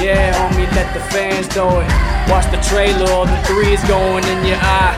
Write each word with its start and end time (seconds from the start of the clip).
Yeah, 0.00 0.30
homie, 0.38 0.70
let 0.76 0.94
the 0.94 1.00
fans 1.10 1.48
know 1.56 1.80
it. 1.80 1.88
Watch 2.30 2.46
the 2.50 2.60
trailer, 2.68 3.10
all 3.10 3.26
the 3.26 3.36
threes 3.44 3.82
going 3.88 4.24
in 4.24 4.46
your 4.46 4.58
eye. 4.60 4.94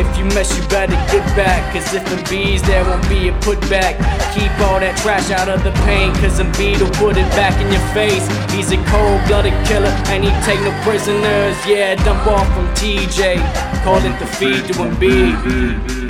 If 0.00 0.18
you 0.18 0.24
mess, 0.24 0.56
you 0.56 0.66
better 0.68 0.96
get 1.12 1.24
back. 1.36 1.72
Cause 1.72 1.92
if 1.94 2.02
Embiid's 2.06 2.62
there 2.62 2.84
won't 2.84 3.06
be 3.08 3.28
a 3.28 3.32
putback. 3.44 3.98
Keep 4.34 4.50
all 4.66 4.80
that 4.80 4.96
trash 5.02 5.30
out 5.30 5.48
of 5.48 5.62
the 5.62 5.72
paint. 5.84 6.16
Cause 6.16 6.40
Embiid 6.40 6.80
will 6.80 6.90
put 6.96 7.16
it 7.16 7.28
back 7.36 7.54
in 7.60 7.70
your 7.70 7.84
face. 7.92 8.26
He's 8.50 8.72
a 8.72 8.78
cold 8.88 9.20
blooded 9.28 9.54
killer 9.66 9.92
and 10.08 10.24
he 10.24 10.30
take 10.42 10.60
no 10.66 10.72
prisoners. 10.82 11.54
Yeah, 11.66 11.96
dump 12.02 12.26
off 12.26 12.48
from 12.54 12.66
TJ. 12.74 13.38
Call 13.84 13.98
it 13.98 14.18
the 14.18 14.26
feed 14.26 14.64
to 14.66 14.72
Embiid. 14.82 16.09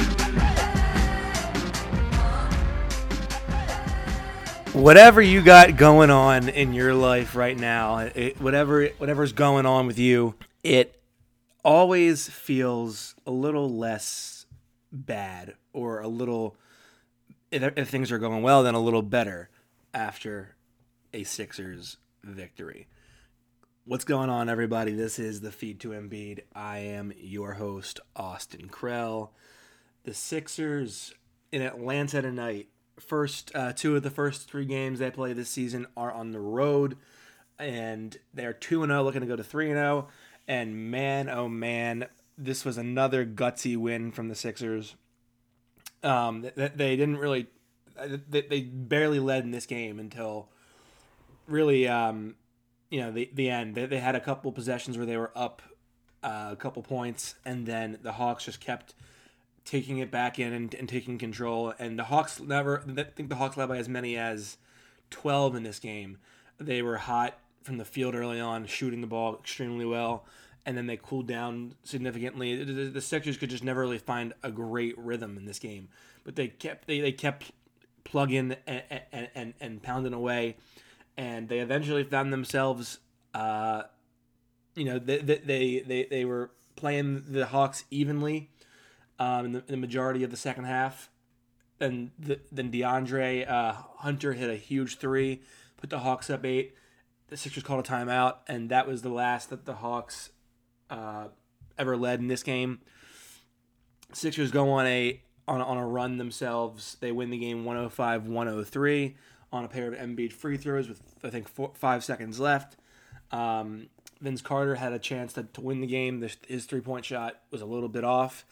Whatever 4.80 5.20
you 5.20 5.42
got 5.42 5.76
going 5.76 6.10
on 6.10 6.48
in 6.48 6.72
your 6.72 6.94
life 6.94 7.36
right 7.36 7.58
now, 7.58 7.98
it, 7.98 8.40
whatever 8.40 8.86
whatever's 8.98 9.32
going 9.32 9.66
on 9.66 9.86
with 9.86 9.98
you, 9.98 10.34
it 10.62 11.00
always 11.62 12.28
feels 12.28 13.14
a 13.26 13.30
little 13.30 13.68
less 13.68 14.46
bad 14.90 15.54
or 15.72 16.00
a 16.00 16.08
little 16.08 16.56
if, 17.50 17.62
if 17.76 17.88
things 17.88 18.10
are 18.10 18.18
going 18.18 18.42
well 18.42 18.62
then 18.62 18.74
a 18.74 18.80
little 18.80 19.02
better 19.02 19.50
after 19.92 20.56
a 21.12 21.24
Sixers 21.24 21.98
victory. 22.24 22.88
What's 23.84 24.04
going 24.04 24.30
on, 24.30 24.48
everybody? 24.48 24.92
This 24.92 25.18
is 25.18 25.40
the 25.40 25.50
Feed 25.50 25.80
to 25.80 25.88
Embiid. 25.88 26.40
I 26.54 26.78
am 26.78 27.12
your 27.16 27.54
host, 27.54 27.98
Austin 28.14 28.68
Krell. 28.68 29.30
The 30.04 30.14
Sixers 30.14 31.12
in 31.50 31.60
Atlanta 31.62 32.22
tonight 32.22 32.68
first 32.98 33.50
uh, 33.54 33.72
two 33.72 33.96
of 33.96 34.02
the 34.02 34.10
first 34.10 34.48
three 34.48 34.64
games 34.64 34.98
they 34.98 35.10
play 35.10 35.32
this 35.32 35.48
season 35.48 35.86
are 35.96 36.12
on 36.12 36.32
the 36.32 36.40
road, 36.40 36.96
and 37.58 38.16
they're 38.34 38.52
two 38.52 38.82
and 38.82 38.90
zero, 38.90 39.00
oh, 39.00 39.04
looking 39.04 39.20
to 39.20 39.26
go 39.26 39.36
to 39.36 39.44
three 39.44 39.70
and 39.70 39.76
zero. 39.76 40.08
Oh. 40.08 40.12
And 40.48 40.90
man, 40.90 41.28
oh 41.28 41.48
man, 41.48 42.06
this 42.36 42.64
was 42.64 42.76
another 42.76 43.24
gutsy 43.24 43.76
win 43.76 44.10
from 44.10 44.28
the 44.28 44.34
Sixers. 44.34 44.96
Um, 46.02 46.42
they, 46.56 46.68
they 46.74 46.96
didn't 46.96 47.18
really, 47.18 47.46
they, 48.28 48.40
they 48.42 48.60
barely 48.62 49.20
led 49.20 49.44
in 49.44 49.50
this 49.50 49.66
game 49.66 49.98
until 49.98 50.48
really, 51.46 51.86
um, 51.86 52.34
you 52.90 53.00
know, 53.00 53.12
the 53.12 53.30
the 53.32 53.50
end. 53.50 53.74
They, 53.74 53.86
they 53.86 53.98
had 54.00 54.16
a 54.16 54.20
couple 54.20 54.50
possessions 54.50 54.96
where 54.96 55.06
they 55.06 55.16
were 55.16 55.30
up 55.36 55.62
uh, 56.22 56.48
a 56.52 56.56
couple 56.56 56.82
points, 56.82 57.34
and 57.44 57.66
then 57.66 57.98
the 58.02 58.12
Hawks 58.12 58.46
just 58.46 58.60
kept 58.60 58.94
taking 59.64 59.98
it 59.98 60.10
back 60.10 60.38
in 60.38 60.52
and, 60.52 60.74
and 60.74 60.88
taking 60.88 61.18
control. 61.18 61.72
And 61.78 61.98
the 61.98 62.04
Hawks 62.04 62.40
never, 62.40 62.82
I 62.96 63.02
think 63.04 63.28
the 63.28 63.36
Hawks 63.36 63.56
led 63.56 63.68
by 63.68 63.76
as 63.76 63.88
many 63.88 64.16
as 64.16 64.56
12 65.10 65.56
in 65.56 65.62
this 65.62 65.78
game. 65.78 66.18
They 66.58 66.82
were 66.82 66.96
hot 66.96 67.38
from 67.62 67.78
the 67.78 67.84
field 67.84 68.14
early 68.14 68.40
on, 68.40 68.66
shooting 68.66 69.00
the 69.00 69.06
ball 69.06 69.36
extremely 69.36 69.84
well, 69.84 70.24
and 70.64 70.76
then 70.76 70.86
they 70.86 70.96
cooled 70.96 71.26
down 71.26 71.74
significantly. 71.84 72.64
The, 72.64 72.88
the 72.88 73.00
Sixers 73.00 73.36
could 73.36 73.50
just 73.50 73.64
never 73.64 73.80
really 73.80 73.98
find 73.98 74.34
a 74.42 74.50
great 74.50 74.96
rhythm 74.98 75.36
in 75.36 75.44
this 75.44 75.58
game, 75.58 75.88
but 76.24 76.36
they 76.36 76.48
kept 76.48 76.86
they, 76.86 77.00
they 77.00 77.12
kept 77.12 77.52
plugging 78.04 78.56
and, 78.66 78.82
and, 79.12 79.28
and, 79.34 79.54
and 79.60 79.82
pounding 79.82 80.12
away, 80.12 80.56
and 81.16 81.48
they 81.48 81.60
eventually 81.60 82.04
found 82.04 82.32
themselves, 82.32 82.98
uh, 83.34 83.82
you 84.74 84.84
know, 84.84 84.98
they, 84.98 85.18
they 85.18 85.80
they 85.80 86.06
they 86.10 86.24
were 86.24 86.50
playing 86.76 87.24
the 87.28 87.46
Hawks 87.46 87.84
evenly 87.90 88.50
um, 89.20 89.44
in, 89.44 89.52
the, 89.52 89.58
in, 89.58 89.64
the, 89.68 89.76
majority 89.76 90.24
of 90.24 90.30
the 90.30 90.36
second 90.36 90.64
half. 90.64 91.10
And 91.78 92.10
the, 92.18 92.40
then 92.50 92.72
DeAndre 92.72 93.48
uh, 93.48 93.74
Hunter 93.98 94.32
hit 94.32 94.50
a 94.50 94.56
huge 94.56 94.96
three, 94.96 95.42
put 95.76 95.90
the 95.90 96.00
Hawks 96.00 96.30
up 96.30 96.44
eight. 96.44 96.74
The 97.28 97.36
Sixers 97.36 97.62
called 97.62 97.86
a 97.86 97.88
timeout, 97.88 98.38
and 98.48 98.70
that 98.70 98.88
was 98.88 99.02
the 99.02 99.10
last 99.10 99.50
that 99.50 99.66
the 99.66 99.74
Hawks 99.74 100.30
uh, 100.88 101.28
ever 101.78 101.96
led 101.96 102.18
in 102.18 102.26
this 102.26 102.42
game. 102.42 102.80
Sixers 104.12 104.50
go 104.50 104.70
on 104.70 104.86
a 104.86 105.20
on, 105.46 105.60
on 105.60 105.76
a 105.76 105.86
run 105.86 106.16
themselves. 106.16 106.96
They 107.00 107.12
win 107.12 107.30
the 107.30 107.38
game 107.38 107.64
105-103 107.64 109.14
on 109.52 109.64
a 109.64 109.68
pair 109.68 109.92
of 109.92 109.94
Embiid 109.94 110.32
free 110.32 110.56
throws 110.56 110.88
with 110.88 111.00
I 111.22 111.30
think 111.30 111.48
four, 111.48 111.72
five 111.74 112.02
seconds 112.02 112.40
left. 112.40 112.76
Um, 113.30 113.88
Vince 114.20 114.42
Carter 114.42 114.76
had 114.76 114.92
a 114.92 114.98
chance 114.98 115.32
to, 115.34 115.44
to 115.44 115.60
win 115.60 115.80
the 115.80 115.86
game. 115.86 116.26
his 116.48 116.64
three 116.64 116.80
point 116.80 117.04
shot 117.04 117.40
was 117.50 117.60
a 117.60 117.66
little 117.66 117.88
bit 117.88 118.02
off 118.02 118.44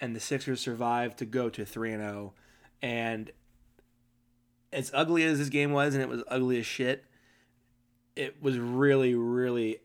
and 0.00 0.14
the 0.14 0.20
Sixers 0.20 0.60
survived 0.60 1.18
to 1.18 1.24
go 1.24 1.48
to 1.48 1.64
3 1.64 1.92
and 1.92 2.02
0. 2.02 2.32
And 2.82 3.30
as 4.72 4.90
ugly 4.92 5.24
as 5.24 5.38
this 5.38 5.48
game 5.48 5.72
was 5.72 5.94
and 5.94 6.02
it 6.02 6.08
was 6.08 6.22
ugly 6.28 6.58
as 6.58 6.66
shit, 6.66 7.04
it 8.14 8.42
was 8.42 8.58
really 8.58 9.14
really 9.14 9.78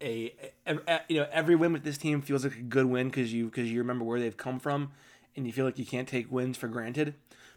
a, 0.00 0.32
a, 0.66 0.78
a 0.86 1.00
you 1.08 1.20
know 1.20 1.28
every 1.32 1.56
win 1.56 1.72
with 1.72 1.84
this 1.84 1.98
team 1.98 2.22
feels 2.22 2.44
like 2.44 2.56
a 2.56 2.62
good 2.62 2.86
win 2.86 3.10
cuz 3.10 3.32
you 3.32 3.50
cuz 3.50 3.70
you 3.70 3.78
remember 3.78 4.04
where 4.04 4.20
they've 4.20 4.36
come 4.36 4.58
from 4.58 4.92
and 5.36 5.46
you 5.46 5.52
feel 5.52 5.64
like 5.64 5.78
you 5.78 5.86
can't 5.86 6.08
take 6.08 6.30
wins 6.30 6.56
for 6.56 6.68
granted. 6.68 7.14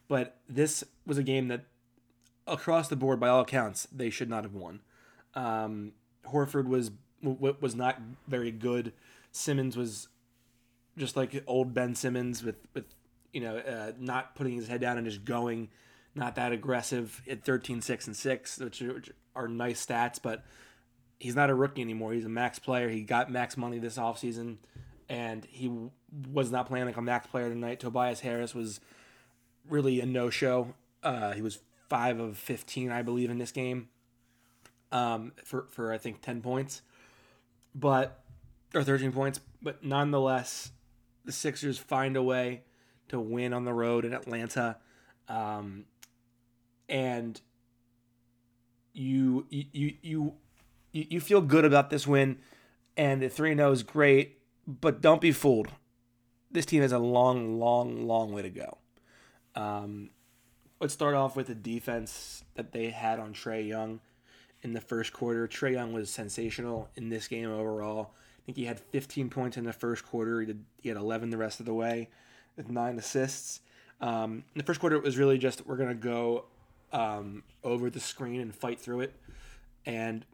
But 0.07 0.37
this 0.47 0.83
was 1.05 1.17
a 1.17 1.23
game 1.23 1.47
that 1.47 1.65
across 2.47 2.87
the 2.87 2.95
board 2.95 3.19
by 3.19 3.29
all 3.29 3.41
accounts 3.41 3.87
they 3.91 4.09
should 4.09 4.29
not 4.29 4.43
have 4.43 4.53
won. 4.53 4.81
Um, 5.35 5.93
Horford 6.27 6.67
was 6.67 6.91
was 7.23 7.75
not 7.75 8.01
very 8.27 8.51
good. 8.51 8.93
Simmons 9.31 9.77
was 9.77 10.07
just 11.01 11.17
like 11.17 11.43
old 11.47 11.73
Ben 11.73 11.95
Simmons 11.95 12.43
with 12.43 12.57
with 12.75 12.85
you 13.33 13.41
know 13.41 13.57
uh, 13.57 13.91
not 13.99 14.35
putting 14.35 14.55
his 14.55 14.67
head 14.67 14.79
down 14.79 14.97
and 14.99 15.05
just 15.07 15.25
going, 15.25 15.69
not 16.13 16.35
that 16.35 16.51
aggressive 16.51 17.21
at 17.29 17.43
13, 17.43 17.81
6, 17.81 18.07
and 18.07 18.15
6, 18.15 18.59
which 18.59 18.81
are, 18.83 18.93
which 18.93 19.09
are 19.35 19.47
nice 19.47 19.83
stats, 19.83 20.19
but 20.21 20.45
he's 21.19 21.35
not 21.35 21.49
a 21.49 21.55
rookie 21.55 21.81
anymore. 21.81 22.13
He's 22.13 22.25
a 22.25 22.29
max 22.29 22.59
player. 22.59 22.87
He 22.87 23.01
got 23.01 23.31
max 23.31 23.57
money 23.57 23.79
this 23.79 23.97
offseason, 23.97 24.57
and 25.09 25.43
he 25.45 25.71
was 26.31 26.51
not 26.51 26.67
playing 26.67 26.85
like 26.85 26.97
a 26.97 27.01
max 27.01 27.25
player 27.25 27.49
tonight. 27.49 27.79
Tobias 27.79 28.19
Harris 28.19 28.53
was 28.53 28.79
really 29.67 30.01
a 30.01 30.05
no 30.05 30.29
show. 30.29 30.75
Uh, 31.01 31.31
he 31.31 31.41
was 31.41 31.57
5 31.89 32.19
of 32.19 32.37
15, 32.37 32.91
I 32.91 33.01
believe, 33.01 33.31
in 33.31 33.39
this 33.39 33.51
game 33.51 33.89
um, 34.91 35.31
for, 35.43 35.65
for, 35.71 35.91
I 35.91 35.97
think, 35.97 36.21
10 36.21 36.41
points, 36.41 36.83
but 37.73 38.19
or 38.75 38.83
13 38.83 39.11
points, 39.11 39.39
but 39.61 39.83
nonetheless, 39.83 40.71
the 41.25 41.31
Sixers 41.31 41.77
find 41.77 42.15
a 42.15 42.23
way 42.23 42.63
to 43.09 43.19
win 43.19 43.53
on 43.53 43.65
the 43.65 43.73
road 43.73 44.05
in 44.05 44.13
Atlanta, 44.13 44.77
um, 45.27 45.85
and 46.87 47.39
you 48.93 49.45
you 49.49 49.93
you 50.01 50.33
you 50.91 51.19
feel 51.19 51.41
good 51.41 51.65
about 51.65 51.89
this 51.89 52.05
win, 52.05 52.37
and 52.97 53.21
the 53.21 53.29
three 53.29 53.55
zero 53.55 53.71
is 53.71 53.83
great, 53.83 54.39
but 54.67 55.01
don't 55.01 55.21
be 55.21 55.31
fooled. 55.31 55.69
This 56.49 56.65
team 56.65 56.81
has 56.81 56.91
a 56.91 56.99
long, 56.99 57.59
long, 57.59 58.05
long 58.05 58.33
way 58.33 58.41
to 58.41 58.49
go. 58.49 58.77
Um, 59.55 60.09
let's 60.79 60.93
start 60.93 61.15
off 61.15 61.35
with 61.35 61.47
the 61.47 61.55
defense 61.55 62.43
that 62.55 62.73
they 62.73 62.89
had 62.89 63.19
on 63.19 63.33
Trae 63.33 63.65
Young 63.65 64.01
in 64.61 64.73
the 64.73 64.81
first 64.81 65.13
quarter. 65.13 65.47
Trae 65.47 65.73
Young 65.73 65.93
was 65.93 66.09
sensational 66.09 66.89
in 66.95 67.09
this 67.09 67.27
game 67.27 67.49
overall. 67.49 68.13
Think 68.51 68.57
he 68.57 68.65
had 68.65 68.81
15 68.81 69.29
points 69.29 69.55
in 69.55 69.63
the 69.63 69.71
first 69.71 70.05
quarter. 70.05 70.41
He, 70.41 70.47
did, 70.47 70.65
he 70.81 70.89
had 70.89 70.97
11 70.97 71.29
the 71.29 71.37
rest 71.37 71.61
of 71.61 71.65
the 71.65 71.73
way 71.73 72.09
with 72.57 72.69
nine 72.69 72.97
assists. 72.97 73.61
Um, 74.01 74.43
the 74.57 74.63
first 74.63 74.81
quarter, 74.81 74.97
it 74.97 75.03
was 75.03 75.17
really 75.17 75.37
just 75.37 75.65
we're 75.65 75.77
going 75.77 75.87
to 75.87 75.95
go 75.95 76.43
um, 76.91 77.43
over 77.63 77.89
the 77.89 78.01
screen 78.01 78.41
and 78.41 78.53
fight 78.53 78.77
through 78.77 79.01
it. 79.01 79.13
And 79.85 80.25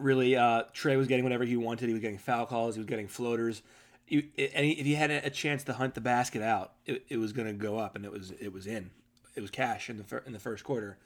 really, 0.00 0.34
uh, 0.34 0.64
Trae 0.74 0.96
was 0.96 1.06
getting 1.06 1.22
whatever 1.22 1.44
he 1.44 1.56
wanted. 1.56 1.86
He 1.86 1.92
was 1.92 2.02
getting 2.02 2.18
foul 2.18 2.44
calls, 2.44 2.74
he 2.74 2.80
was 2.80 2.88
getting 2.88 3.06
floaters. 3.06 3.62
and 4.10 4.24
if 4.36 4.84
he 4.84 4.96
had 4.96 5.12
a 5.12 5.30
chance 5.30 5.62
to 5.62 5.74
hunt 5.74 5.94
the 5.94 6.00
basket 6.00 6.42
out, 6.42 6.72
it, 6.86 7.04
it 7.08 7.18
was 7.18 7.32
going 7.32 7.46
to 7.46 7.54
go 7.54 7.78
up, 7.78 7.94
and 7.94 8.04
it 8.04 8.10
was 8.10 8.32
it 8.40 8.52
was 8.52 8.66
in. 8.66 8.90
It 9.36 9.42
was 9.42 9.52
cash 9.52 9.88
in 9.88 9.98
the 9.98 10.02
fir- 10.04 10.24
in 10.26 10.32
the 10.32 10.40
first 10.40 10.64
quarter, 10.64 10.98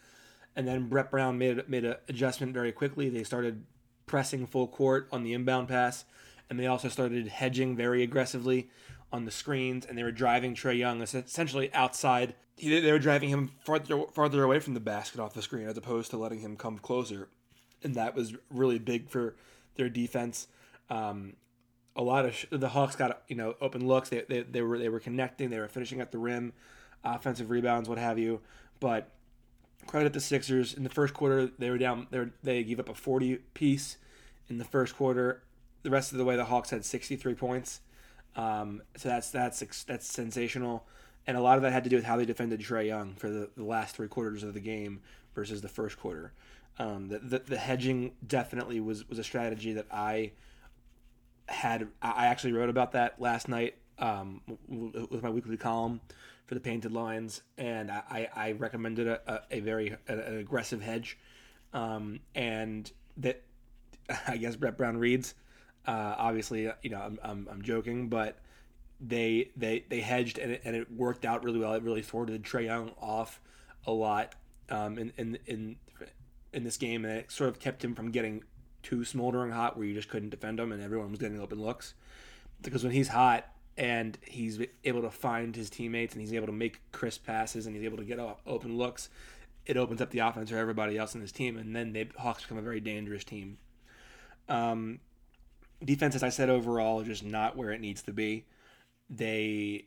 and 0.56 0.66
then 0.66 0.88
Brett 0.88 1.10
Brown 1.10 1.36
made 1.36 1.68
made 1.68 1.84
an 1.84 1.96
adjustment 2.08 2.54
very 2.54 2.72
quickly. 2.72 3.10
They 3.10 3.22
started 3.22 3.66
pressing 4.10 4.44
full 4.44 4.66
court 4.66 5.06
on 5.12 5.22
the 5.22 5.32
inbound 5.32 5.68
pass, 5.68 6.04
and 6.50 6.58
they 6.58 6.66
also 6.66 6.88
started 6.88 7.28
hedging 7.28 7.76
very 7.76 8.02
aggressively 8.02 8.68
on 9.12 9.24
the 9.24 9.30
screens, 9.30 9.86
and 9.86 9.96
they 9.96 10.02
were 10.02 10.10
driving 10.10 10.52
Trae 10.52 10.76
Young 10.76 11.00
essentially 11.00 11.72
outside. 11.72 12.34
They 12.60 12.90
were 12.90 12.98
driving 12.98 13.28
him 13.28 13.52
farther 13.64 14.02
farther 14.12 14.42
away 14.42 14.58
from 14.58 14.74
the 14.74 14.80
basket 14.80 15.20
off 15.20 15.32
the 15.32 15.42
screen 15.42 15.68
as 15.68 15.76
opposed 15.76 16.10
to 16.10 16.16
letting 16.16 16.40
him 16.40 16.56
come 16.56 16.78
closer, 16.78 17.28
and 17.84 17.94
that 17.94 18.16
was 18.16 18.34
really 18.50 18.80
big 18.80 19.08
for 19.08 19.36
their 19.76 19.88
defense. 19.88 20.48
Um, 20.90 21.34
a 21.94 22.02
lot 22.02 22.26
of 22.26 22.34
sh- 22.34 22.46
the 22.50 22.70
Hawks 22.70 22.96
got 22.96 23.22
you 23.28 23.36
know 23.36 23.54
open 23.60 23.86
looks. 23.86 24.08
They, 24.08 24.24
they, 24.28 24.42
they 24.42 24.60
were 24.60 24.76
they 24.76 24.88
were 24.88 24.98
connecting. 24.98 25.50
They 25.50 25.60
were 25.60 25.68
finishing 25.68 26.00
at 26.00 26.10
the 26.10 26.18
rim, 26.18 26.52
offensive 27.04 27.48
rebounds, 27.48 27.88
what 27.88 27.98
have 27.98 28.18
you. 28.18 28.40
But 28.80 29.08
credit 29.86 30.12
the 30.12 30.20
Sixers 30.20 30.74
in 30.74 30.82
the 30.82 30.90
first 30.90 31.14
quarter. 31.14 31.50
They 31.58 31.70
were 31.70 31.78
down. 31.78 32.06
They 32.10 32.18
were, 32.18 32.30
they 32.42 32.62
gave 32.62 32.80
up 32.80 32.88
a 32.88 32.94
forty 32.94 33.36
piece 33.54 33.96
in 34.48 34.58
the 34.58 34.64
first 34.64 34.96
quarter. 34.96 35.42
The 35.82 35.90
rest 35.90 36.12
of 36.12 36.18
the 36.18 36.24
way, 36.24 36.36
the 36.36 36.44
Hawks 36.44 36.70
had 36.70 36.84
sixty 36.84 37.16
three 37.16 37.34
points. 37.34 37.80
Um, 38.36 38.82
so 38.96 39.08
that's 39.08 39.30
that's 39.30 39.84
that's 39.84 40.06
sensational. 40.06 40.86
And 41.26 41.36
a 41.36 41.40
lot 41.40 41.56
of 41.56 41.62
that 41.62 41.72
had 41.72 41.84
to 41.84 41.90
do 41.90 41.96
with 41.96 42.04
how 42.04 42.16
they 42.16 42.24
defended 42.24 42.60
Trae 42.60 42.86
Young 42.86 43.14
for 43.14 43.28
the, 43.28 43.50
the 43.56 43.64
last 43.64 43.94
three 43.94 44.08
quarters 44.08 44.42
of 44.42 44.54
the 44.54 44.60
game 44.60 45.00
versus 45.34 45.60
the 45.60 45.68
first 45.68 45.98
quarter. 45.98 46.32
Um, 46.78 47.08
the, 47.08 47.18
the, 47.18 47.38
the 47.40 47.58
hedging 47.58 48.12
definitely 48.26 48.80
was 48.80 49.08
was 49.08 49.18
a 49.18 49.24
strategy 49.24 49.72
that 49.74 49.86
I 49.92 50.32
had 51.46 51.88
I 52.00 52.26
actually 52.26 52.52
wrote 52.52 52.70
about 52.70 52.92
that 52.92 53.20
last 53.20 53.48
night 53.48 53.74
um, 53.98 54.40
with 54.68 55.22
my 55.22 55.30
weekly 55.30 55.56
column 55.56 56.00
for 56.50 56.54
the 56.56 56.60
Painted 56.60 56.90
Lines, 56.90 57.42
and 57.58 57.92
I, 57.92 58.28
I 58.34 58.52
recommended 58.58 59.06
a, 59.06 59.20
a, 59.24 59.58
a 59.58 59.60
very 59.60 59.94
an 60.08 60.38
aggressive 60.38 60.82
hedge, 60.82 61.16
um, 61.72 62.18
and 62.34 62.90
that 63.18 63.44
I 64.26 64.36
guess 64.36 64.56
Brett 64.56 64.76
Brown 64.76 64.96
reads. 64.96 65.34
Uh, 65.86 66.16
obviously, 66.18 66.68
you 66.82 66.90
know 66.90 67.00
I'm, 67.00 67.20
I'm, 67.22 67.48
I'm, 67.48 67.62
joking, 67.62 68.08
but 68.08 68.40
they 69.00 69.52
they 69.56 69.84
they 69.88 70.00
hedged 70.00 70.38
and 70.38 70.50
it, 70.50 70.62
and 70.64 70.74
it 70.74 70.90
worked 70.90 71.24
out 71.24 71.44
really 71.44 71.60
well. 71.60 71.72
It 71.74 71.84
really 71.84 72.02
thwarted 72.02 72.42
Trae 72.42 72.64
Young 72.64 72.90
off 73.00 73.40
a 73.86 73.92
lot 73.92 74.34
um, 74.70 74.98
in, 74.98 75.12
in 75.16 75.38
in 75.46 75.76
in 76.52 76.64
this 76.64 76.78
game, 76.78 77.04
and 77.04 77.16
it 77.16 77.30
sort 77.30 77.48
of 77.48 77.60
kept 77.60 77.84
him 77.84 77.94
from 77.94 78.10
getting 78.10 78.42
too 78.82 79.04
smoldering 79.04 79.52
hot 79.52 79.76
where 79.76 79.86
you 79.86 79.94
just 79.94 80.08
couldn't 80.08 80.30
defend 80.30 80.58
him 80.58 80.72
and 80.72 80.82
everyone 80.82 81.10
was 81.10 81.20
getting 81.20 81.38
open 81.38 81.62
looks. 81.62 81.94
Because 82.60 82.82
when 82.82 82.92
he's 82.92 83.06
hot 83.06 83.46
and 83.80 84.18
he's 84.26 84.60
able 84.84 85.00
to 85.00 85.10
find 85.10 85.56
his 85.56 85.70
teammates 85.70 86.12
and 86.12 86.20
he's 86.20 86.34
able 86.34 86.46
to 86.46 86.52
make 86.52 86.82
crisp 86.92 87.24
passes 87.24 87.64
and 87.64 87.74
he's 87.74 87.84
able 87.86 87.96
to 87.96 88.04
get 88.04 88.18
open 88.46 88.76
looks, 88.76 89.08
it 89.64 89.78
opens 89.78 90.02
up 90.02 90.10
the 90.10 90.18
offense 90.18 90.50
for 90.50 90.58
everybody 90.58 90.98
else 90.98 91.14
in 91.14 91.22
his 91.22 91.32
team, 91.32 91.56
and 91.56 91.74
then 91.74 91.94
the 91.94 92.06
Hawks 92.18 92.42
become 92.42 92.58
a 92.58 92.62
very 92.62 92.80
dangerous 92.80 93.24
team. 93.24 93.56
Um, 94.50 95.00
defense, 95.82 96.14
as 96.14 96.22
I 96.22 96.28
said, 96.28 96.50
overall, 96.50 97.02
just 97.02 97.24
not 97.24 97.56
where 97.56 97.70
it 97.70 97.80
needs 97.80 98.02
to 98.02 98.12
be. 98.12 98.44
They, 99.08 99.86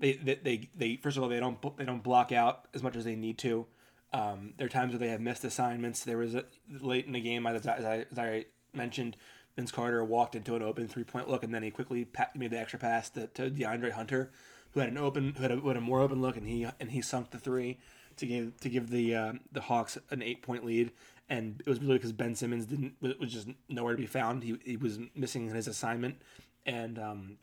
they, 0.00 0.14
they, 0.14 0.34
they, 0.34 0.68
they 0.74 0.96
first 0.96 1.16
of 1.16 1.22
all, 1.22 1.28
they 1.28 1.38
don't 1.38 1.76
they 1.76 1.84
don't 1.84 2.02
block 2.02 2.32
out 2.32 2.66
as 2.74 2.82
much 2.82 2.96
as 2.96 3.04
they 3.04 3.14
need 3.14 3.38
to. 3.38 3.66
Um, 4.12 4.54
there 4.56 4.66
are 4.66 4.70
times 4.70 4.92
where 4.92 4.98
they 4.98 5.10
have 5.10 5.20
missed 5.20 5.44
assignments. 5.44 6.02
There 6.02 6.18
was 6.18 6.34
a, 6.34 6.46
late 6.68 7.06
in 7.06 7.12
the 7.12 7.20
game, 7.20 7.46
as 7.46 7.64
I, 7.64 7.74
as 7.76 7.84
I, 7.84 8.06
as 8.10 8.18
I 8.18 8.46
mentioned, 8.74 9.16
Vince 9.58 9.72
Carter 9.72 10.04
walked 10.04 10.36
into 10.36 10.54
an 10.54 10.62
open 10.62 10.86
three 10.86 11.02
point 11.02 11.28
look, 11.28 11.42
and 11.42 11.52
then 11.52 11.64
he 11.64 11.72
quickly 11.72 12.06
made 12.36 12.52
the 12.52 12.60
extra 12.60 12.78
pass 12.78 13.10
to, 13.10 13.26
to 13.26 13.50
DeAndre 13.50 13.90
Hunter, 13.90 14.30
who 14.70 14.78
had 14.78 14.88
an 14.88 14.96
open, 14.96 15.34
who 15.36 15.42
had 15.42 15.50
a, 15.50 15.56
who 15.56 15.66
had 15.66 15.76
a 15.76 15.80
more 15.80 16.00
open 16.00 16.22
look, 16.22 16.36
and 16.36 16.46
he 16.46 16.64
and 16.78 16.92
he 16.92 17.02
sunk 17.02 17.32
the 17.32 17.40
three 17.40 17.76
to 18.18 18.26
give 18.26 18.60
to 18.60 18.68
give 18.68 18.90
the 18.90 19.16
uh, 19.16 19.32
the 19.50 19.62
Hawks 19.62 19.98
an 20.10 20.22
eight 20.22 20.42
point 20.42 20.64
lead. 20.64 20.92
And 21.28 21.60
it 21.66 21.68
was 21.68 21.80
really 21.80 21.94
because 21.94 22.12
Ben 22.12 22.36
Simmons 22.36 22.66
didn't 22.66 22.94
was 23.00 23.32
just 23.32 23.48
nowhere 23.68 23.96
to 23.96 24.00
be 24.00 24.06
found. 24.06 24.44
He 24.44 24.56
he 24.64 24.76
was 24.76 25.00
missing 25.16 25.48
his 25.48 25.66
assignment, 25.66 26.22
and 26.64 26.96
um, 26.96 27.38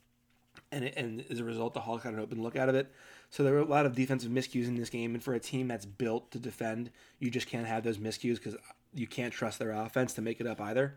and 0.71 0.85
and 0.85 1.25
as 1.29 1.41
a 1.41 1.43
result, 1.43 1.73
the 1.73 1.81
Hawks 1.81 2.05
got 2.05 2.13
an 2.13 2.19
open 2.21 2.41
look 2.41 2.55
out 2.55 2.69
of 2.69 2.75
it. 2.75 2.93
So 3.29 3.43
there 3.43 3.51
were 3.51 3.59
a 3.59 3.65
lot 3.65 3.85
of 3.85 3.93
defensive 3.93 4.31
miscues 4.31 4.67
in 4.67 4.75
this 4.75 4.89
game, 4.89 5.15
and 5.15 5.21
for 5.21 5.33
a 5.33 5.39
team 5.41 5.67
that's 5.67 5.85
built 5.85 6.31
to 6.31 6.39
defend, 6.39 6.91
you 7.19 7.29
just 7.29 7.47
can't 7.47 7.67
have 7.67 7.83
those 7.83 7.97
miscues 7.97 8.35
because 8.35 8.55
you 8.93 9.05
can't 9.05 9.33
trust 9.33 9.59
their 9.59 9.71
offense 9.71 10.13
to 10.13 10.21
make 10.21 10.39
it 10.39 10.47
up 10.47 10.61
either. 10.61 10.95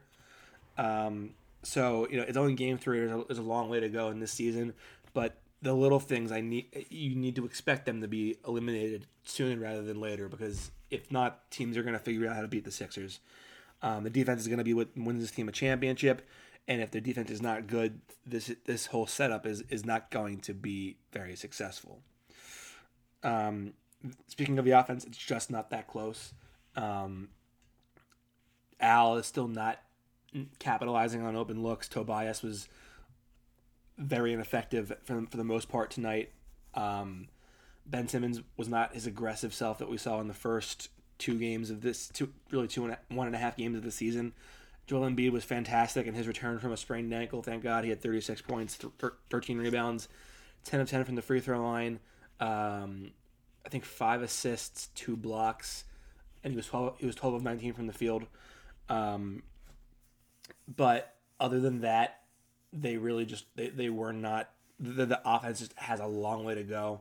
Um, 0.79 1.35
so 1.63 2.09
you 2.11 2.17
know 2.17 2.25
it's 2.27 2.39
only 2.39 2.55
game 2.55 2.79
three. 2.79 3.01
There's 3.01 3.13
a, 3.13 3.25
there's 3.27 3.39
a 3.39 3.43
long 3.43 3.69
way 3.69 3.81
to 3.81 3.89
go 3.89 4.09
in 4.09 4.21
this 4.21 4.33
season, 4.33 4.73
but 5.13 5.37
the 5.61 5.75
little 5.75 6.01
things 6.01 6.33
I 6.33 6.41
need 6.41 6.87
you 6.89 7.15
need 7.17 7.37
to 7.37 7.45
expect 7.45 7.85
them 7.85 8.01
to 8.01 8.09
be 8.09 8.37
eliminated 8.47 9.07
sooner 9.25 9.61
rather 9.61 9.83
than 9.83 10.01
later 10.01 10.29
because 10.29 10.71
if 10.91 11.11
not, 11.13 11.51
teams 11.51 11.77
are 11.77 11.83
going 11.83 11.95
to 11.95 11.99
figure 11.99 12.27
out 12.27 12.37
how 12.37 12.43
to 12.43 12.49
beat 12.49 12.65
the 12.65 12.71
Sixers. 12.71 13.21
Um, 13.83 14.05
the 14.05 14.11
defense 14.11 14.41
is 14.41 14.49
going 14.49 14.59
to 14.59 14.65
be 14.65 14.75
what 14.75 14.89
wins 14.97 15.21
this 15.21 15.31
team 15.31 15.49
a 15.49 15.53
championship, 15.53 16.27
and 16.67 16.81
if 16.81 16.91
their 16.91 17.01
defense 17.01 17.31
is 17.31 17.43
not 17.43 17.67
good, 17.67 18.01
this 18.27 18.53
this 18.65 18.87
whole 18.87 19.07
setup 19.07 19.47
is 19.47 19.63
is 19.69 19.85
not 19.85 20.11
going 20.11 20.41
to 20.41 20.55
be 20.55 20.97
very 21.13 21.37
successful. 21.37 22.01
Um, 23.23 23.75
speaking 24.29 24.59
of 24.59 24.65
the 24.65 24.73
offense, 24.73 25.05
it's 25.05 25.19
just 25.19 25.51
not 25.51 25.71
that 25.71 25.89
close. 25.89 26.33
Um, 26.77 27.29
Al 28.81 29.17
is 29.17 29.27
still 29.27 29.49
not 29.49 29.81
capitalizing 30.59 31.23
on 31.23 31.37
open 31.37 31.63
looks. 31.63 31.89
Tobias 31.89 32.43
was 32.43 32.69
very 33.97 34.33
ineffective 34.33 34.93
for, 35.05 35.27
for 35.31 35.37
the 35.37 35.45
most 35.45 35.69
part 35.69 35.91
tonight. 35.91 36.31
Um, 36.75 37.29
ben 37.87 38.09
Simmons 38.09 38.43
was 38.57 38.69
not 38.69 38.95
his 38.95 39.07
aggressive 39.07 39.55
self 39.55 39.79
that 39.79 39.89
we 39.89 39.97
saw 39.97 40.21
in 40.21 40.29
the 40.29 40.35
first 40.35 40.91
two 41.19 41.39
games 41.39 41.71
of 41.71 41.81
this, 41.81 42.09
two 42.09 42.33
really 42.51 42.69
two 42.69 42.85
and 42.85 42.95
a, 42.95 43.15
one 43.15 43.27
and 43.27 43.35
a 43.35 43.39
half 43.39 43.57
games 43.57 43.77
of 43.77 43.83
the 43.83 43.91
season. 43.91 44.33
Joel 44.87 45.11
Embiid 45.11 45.33
was 45.33 45.45
fantastic 45.45 46.07
in 46.07 46.15
his 46.15 46.27
return 46.27 46.59
from 46.59 46.73
a 46.73 46.77
sprained 46.77 47.13
ankle. 47.13 47.43
Thank 47.43 47.63
God 47.63 47.85
he 47.85 47.91
had 47.91 48.01
36 48.01 48.41
points, 48.43 48.79
13 49.31 49.59
rebounds, 49.59 50.09
10 50.65 50.81
of 50.81 50.89
10 50.89 51.05
from 51.05 51.15
the 51.15 51.23
free 51.23 51.41
throw 51.41 51.63
line. 51.63 52.01
Um, 52.41 53.11
I 53.67 53.69
think 53.69 53.85
five 53.85 54.23
assists, 54.23 54.89
two 54.95 55.15
blocks, 55.15 55.85
and 56.43 56.53
he 56.53 56.57
was 56.57 56.67
12. 56.67 56.95
He 57.01 57.07
was 57.07 57.15
12 57.17 57.35
of 57.35 57.43
19 57.43 57.75
from 57.75 57.87
the 57.87 57.93
field. 57.93 58.27
Um, 58.89 59.43
but 60.67 61.15
other 61.41 61.61
than 61.61 61.81
that, 61.81 62.23
they 62.73 62.97
really 62.97 63.25
just 63.25 63.47
they, 63.57 63.69
they 63.69 63.91
were 63.91 64.13
not. 64.13 64.51
The, 64.81 65.07
the 65.07 65.21
offense 65.25 65.59
just 65.59 65.73
has 65.77 66.01
a 66.01 66.07
long 66.07 66.45
way 66.45 66.55
to 66.55 66.63
go. 66.63 67.01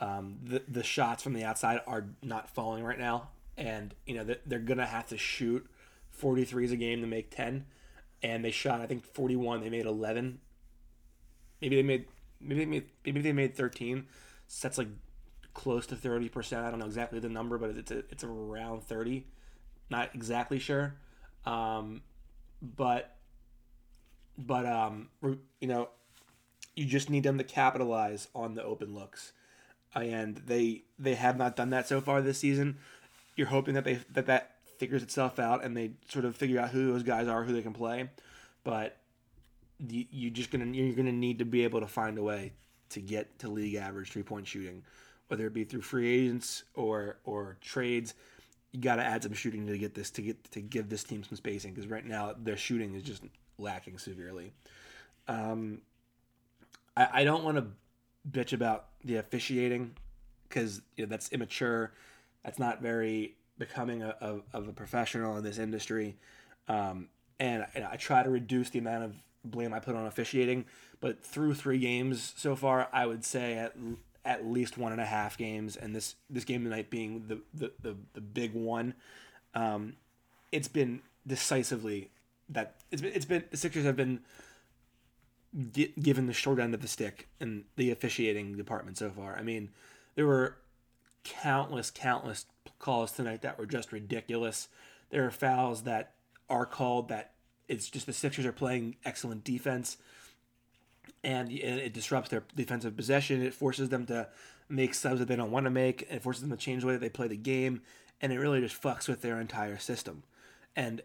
Um, 0.00 0.38
the 0.42 0.62
the 0.68 0.82
shots 0.82 1.22
from 1.22 1.32
the 1.32 1.44
outside 1.44 1.80
are 1.86 2.06
not 2.22 2.50
falling 2.50 2.84
right 2.84 2.98
now, 2.98 3.28
and 3.56 3.94
you 4.06 4.14
know 4.14 4.34
they're 4.44 4.58
gonna 4.58 4.86
have 4.86 5.06
to 5.08 5.18
shoot 5.18 5.66
43s 6.20 6.72
a 6.72 6.76
game 6.76 7.00
to 7.00 7.06
make 7.06 7.30
10 7.30 7.66
and 8.22 8.42
they 8.42 8.50
shot 8.50 8.80
I 8.80 8.86
think 8.86 9.04
41 9.04 9.60
they 9.60 9.68
made 9.68 9.84
11 9.84 10.38
maybe 11.60 11.76
they 11.76 11.82
made 11.82 12.06
maybe 12.40 12.60
they 12.60 12.66
made 12.66 12.84
maybe 13.04 13.20
they 13.20 13.32
made 13.32 13.54
13 13.54 14.06
so 14.46 14.66
that's 14.66 14.78
like 14.78 14.88
close 15.52 15.86
to 15.88 15.94
30% 15.94 16.64
I 16.64 16.70
don't 16.70 16.78
know 16.78 16.86
exactly 16.86 17.18
the 17.18 17.28
number 17.28 17.58
but 17.58 17.70
it's 17.70 17.90
a, 17.90 17.98
it's 18.10 18.24
around 18.24 18.82
30 18.84 19.26
not 19.90 20.14
exactly 20.14 20.58
sure. 20.58 20.94
Um, 21.44 22.02
but 22.60 23.16
but 24.38 24.66
um, 24.66 25.08
you 25.60 25.68
know 25.68 25.88
you 26.74 26.84
just 26.84 27.08
need 27.08 27.22
them 27.22 27.38
to 27.38 27.44
capitalize 27.44 28.28
on 28.34 28.54
the 28.54 28.62
open 28.62 28.94
looks 28.94 29.32
and 29.94 30.36
they 30.46 30.82
they 30.98 31.14
have 31.14 31.38
not 31.38 31.56
done 31.56 31.70
that 31.70 31.88
so 31.88 32.00
far 32.00 32.20
this 32.20 32.38
season 32.38 32.76
you're 33.36 33.46
hoping 33.46 33.74
that 33.74 33.84
they 33.84 34.00
that 34.12 34.26
that 34.26 34.56
figures 34.78 35.02
itself 35.02 35.38
out 35.38 35.64
and 35.64 35.76
they 35.76 35.92
sort 36.08 36.24
of 36.24 36.36
figure 36.36 36.60
out 36.60 36.70
who 36.70 36.92
those 36.92 37.02
guys 37.02 37.28
are, 37.28 37.44
who 37.44 37.52
they 37.52 37.62
can 37.62 37.72
play. 37.72 38.08
But 38.64 38.96
you, 39.78 40.06
you 40.10 40.30
just 40.30 40.50
gonna 40.50 40.66
you're 40.66 40.96
gonna 40.96 41.12
need 41.12 41.38
to 41.38 41.44
be 41.44 41.64
able 41.64 41.80
to 41.80 41.86
find 41.86 42.18
a 42.18 42.22
way 42.22 42.52
to 42.90 43.00
get 43.00 43.38
to 43.40 43.48
league 43.48 43.74
average 43.74 44.10
three 44.10 44.22
point 44.22 44.46
shooting, 44.46 44.82
whether 45.28 45.46
it 45.46 45.54
be 45.54 45.64
through 45.64 45.82
free 45.82 46.08
agents 46.08 46.64
or 46.74 47.16
or 47.24 47.56
trades. 47.60 48.14
You 48.72 48.80
got 48.80 48.96
to 48.96 49.04
add 49.04 49.22
some 49.22 49.32
shooting 49.32 49.66
to 49.66 49.78
get 49.78 49.94
this 49.94 50.10
to 50.12 50.22
get 50.22 50.50
to 50.52 50.60
give 50.60 50.88
this 50.88 51.04
team 51.04 51.24
some 51.24 51.36
spacing 51.36 51.72
because 51.72 51.88
right 51.88 52.04
now 52.04 52.34
their 52.36 52.56
shooting 52.56 52.94
is 52.94 53.02
just 53.02 53.22
lacking 53.58 53.98
severely. 53.98 54.52
Um, 55.28 55.80
I, 56.96 57.08
I 57.12 57.24
don't 57.24 57.44
want 57.44 57.56
to 57.56 57.66
bitch 58.30 58.52
about 58.52 58.86
the 59.04 59.16
officiating 59.16 59.92
because 60.48 60.82
you 60.96 61.04
know, 61.04 61.10
that's 61.10 61.30
immature. 61.32 61.92
That's 62.44 62.58
not 62.58 62.80
very 62.80 63.34
becoming 63.58 64.02
a, 64.02 64.14
a, 64.20 64.56
of 64.56 64.68
a 64.68 64.72
professional 64.72 65.36
in 65.36 65.44
this 65.44 65.58
industry. 65.58 66.16
Um, 66.68 67.08
and, 67.38 67.66
and 67.74 67.84
I 67.84 67.96
try 67.96 68.22
to 68.22 68.30
reduce 68.30 68.70
the 68.70 68.78
amount 68.78 69.04
of 69.04 69.14
blame 69.44 69.72
I 69.72 69.78
put 69.78 69.94
on 69.94 70.06
officiating. 70.06 70.64
But 71.00 71.22
through 71.22 71.54
three 71.54 71.78
games 71.78 72.34
so 72.36 72.56
far, 72.56 72.88
I 72.92 73.06
would 73.06 73.24
say 73.24 73.54
at 73.54 73.74
at 74.26 74.46
least 74.46 74.76
one 74.76 74.92
and 74.92 75.00
a 75.00 75.06
half 75.06 75.38
games, 75.38 75.76
and 75.76 75.94
this 75.94 76.16
this 76.28 76.44
game 76.44 76.64
tonight 76.64 76.90
being 76.90 77.24
the 77.28 77.40
the, 77.54 77.72
the, 77.80 77.96
the 78.14 78.20
big 78.20 78.52
one, 78.54 78.94
um, 79.54 79.94
it's 80.52 80.68
been 80.68 81.00
decisively 81.26 82.10
that 82.48 82.74
it's 82.90 83.02
been 83.02 83.12
it's 83.14 83.24
been 83.24 83.44
the 83.50 83.56
Sixers 83.56 83.84
have 83.84 83.96
been 83.96 84.20
gi- 85.72 85.94
given 86.00 86.26
the 86.26 86.32
short 86.32 86.58
end 86.58 86.74
of 86.74 86.82
the 86.82 86.88
stick 86.88 87.28
in 87.40 87.64
the 87.76 87.90
officiating 87.90 88.56
department 88.56 88.98
so 88.98 89.10
far. 89.10 89.36
I 89.36 89.42
mean, 89.42 89.70
there 90.14 90.26
were 90.26 90.56
countless, 91.24 91.90
countless 91.90 92.46
calls 92.78 93.12
tonight 93.12 93.42
that 93.42 93.58
were 93.58 93.66
just 93.66 93.92
ridiculous. 93.92 94.68
There 95.10 95.24
are 95.26 95.30
fouls 95.30 95.82
that 95.82 96.14
are 96.48 96.66
called 96.66 97.08
that 97.08 97.32
it's 97.68 97.88
just 97.88 98.06
the 98.06 98.12
Sixers 98.12 98.46
are 98.46 98.52
playing 98.52 98.96
excellent 99.04 99.44
defense 99.44 99.96
and 101.26 101.50
it 101.50 101.92
disrupts 101.92 102.30
their 102.30 102.44
defensive 102.54 102.96
possession. 102.96 103.42
It 103.42 103.52
forces 103.52 103.88
them 103.88 104.06
to 104.06 104.28
make 104.68 104.94
subs 104.94 105.18
that 105.18 105.26
they 105.26 105.34
don't 105.34 105.50
want 105.50 105.64
to 105.64 105.70
make. 105.70 106.06
It 106.08 106.22
forces 106.22 106.42
them 106.42 106.50
to 106.52 106.56
change 106.56 106.82
the 106.82 106.86
way 106.86 106.92
that 106.92 107.00
they 107.00 107.08
play 107.08 107.26
the 107.26 107.36
game, 107.36 107.82
and 108.20 108.32
it 108.32 108.38
really 108.38 108.60
just 108.60 108.80
fucks 108.80 109.08
with 109.08 109.22
their 109.22 109.40
entire 109.40 109.76
system. 109.76 110.22
And 110.76 111.02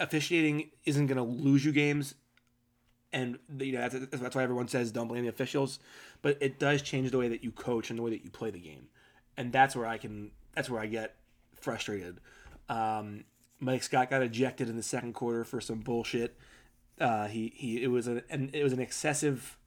officiating 0.00 0.70
isn't 0.84 1.06
going 1.06 1.16
to 1.16 1.22
lose 1.22 1.64
you 1.64 1.70
games, 1.70 2.16
and 3.12 3.38
you 3.60 3.72
know 3.72 3.88
that's, 3.88 4.20
that's 4.20 4.34
why 4.34 4.42
everyone 4.42 4.66
says 4.66 4.90
don't 4.90 5.06
blame 5.06 5.22
the 5.22 5.28
officials. 5.28 5.78
But 6.22 6.38
it 6.40 6.58
does 6.58 6.82
change 6.82 7.12
the 7.12 7.18
way 7.18 7.28
that 7.28 7.44
you 7.44 7.52
coach 7.52 7.88
and 7.88 8.00
the 8.00 8.02
way 8.02 8.10
that 8.10 8.24
you 8.24 8.30
play 8.30 8.50
the 8.50 8.58
game, 8.58 8.88
and 9.36 9.52
that's 9.52 9.76
where 9.76 9.86
I 9.86 9.96
can. 9.96 10.32
That's 10.56 10.68
where 10.68 10.80
I 10.80 10.86
get 10.86 11.14
frustrated. 11.54 12.18
Um, 12.68 13.26
Mike 13.60 13.84
Scott 13.84 14.10
got 14.10 14.22
ejected 14.22 14.68
in 14.68 14.76
the 14.76 14.82
second 14.82 15.12
quarter 15.12 15.44
for 15.44 15.60
some 15.60 15.78
bullshit. 15.78 16.36
Uh, 17.00 17.26
he 17.26 17.52
he 17.54 17.82
it 17.82 17.88
was 17.88 18.06
an 18.06 18.22
it 18.52 18.62
was 18.62 18.72
an 18.72 18.80
excessive 18.80 19.58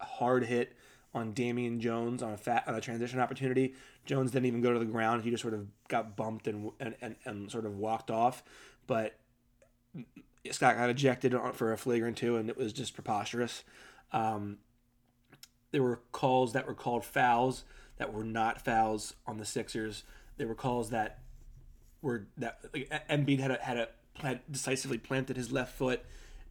hard 0.00 0.44
hit 0.44 0.76
on 1.14 1.32
Damian 1.32 1.80
Jones 1.80 2.22
on 2.22 2.32
a 2.32 2.36
fat 2.36 2.64
on 2.66 2.74
a 2.74 2.80
transition 2.80 3.18
opportunity. 3.18 3.74
Jones 4.04 4.30
didn't 4.30 4.46
even 4.46 4.60
go 4.60 4.72
to 4.72 4.78
the 4.78 4.84
ground. 4.84 5.24
He 5.24 5.30
just 5.30 5.42
sort 5.42 5.54
of 5.54 5.66
got 5.88 6.16
bumped 6.16 6.46
and 6.46 6.70
and, 6.78 6.94
and, 7.00 7.16
and 7.24 7.50
sort 7.50 7.66
of 7.66 7.76
walked 7.76 8.10
off. 8.10 8.44
But 8.86 9.18
Scott 10.52 10.76
got 10.76 10.90
ejected 10.90 11.34
for 11.54 11.72
a 11.72 11.76
flagrant 11.76 12.16
two, 12.16 12.36
and 12.36 12.48
it 12.48 12.56
was 12.56 12.72
just 12.72 12.94
preposterous. 12.94 13.64
Um, 14.12 14.58
there 15.72 15.82
were 15.82 16.00
calls 16.12 16.52
that 16.52 16.66
were 16.66 16.74
called 16.74 17.04
fouls 17.04 17.64
that 17.98 18.12
were 18.12 18.24
not 18.24 18.62
fouls 18.62 19.14
on 19.26 19.38
the 19.38 19.44
Sixers. 19.44 20.04
There 20.36 20.46
were 20.46 20.54
calls 20.54 20.90
that 20.90 21.20
were 22.02 22.26
that 22.36 22.60
like, 22.72 22.90
Embiid 23.10 23.40
had 23.40 23.50
a, 23.50 23.56
had 23.56 23.76
a 23.76 23.88
had 24.18 24.40
decisively 24.50 24.98
planted 24.98 25.36
his 25.36 25.50
left 25.50 25.76
foot 25.76 26.04